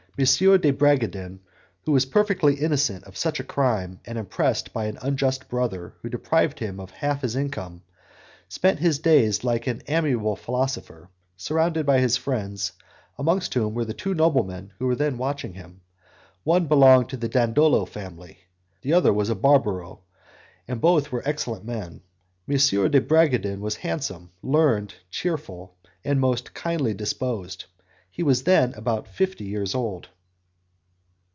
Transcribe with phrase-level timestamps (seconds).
[0.17, 1.39] de Bragadin,
[1.85, 6.09] who was perfectly innocent of such a crime and oppressed by an unjust brother who
[6.09, 7.81] deprived him of half of his income,
[8.47, 12.73] spent his days like an amiable philosopher, surrounded by his friends,
[13.17, 15.81] amongst whom were the two noblemen who were then watching him;
[16.43, 18.37] one belonged to the Dandolo family,
[18.81, 20.01] the other was a Barbaro,
[20.67, 22.01] and both were excellent men.
[22.47, 22.57] M.
[22.57, 25.73] de Bragadin was handsome, learned, cheerful,
[26.03, 27.65] and most kindly disposed;
[28.13, 30.05] he was then about fifty years old.